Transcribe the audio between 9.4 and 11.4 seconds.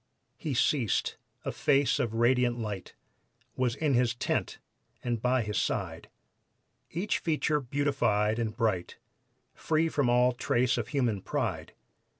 Free from all trace of human